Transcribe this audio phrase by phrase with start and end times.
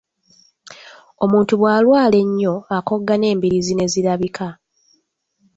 [1.23, 4.47] Omuntu bw'alwala ennyo akogga n'embiriizi ne zirabika.